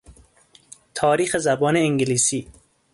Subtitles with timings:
[0.93, 2.47] تاریخ زبان انگلیسی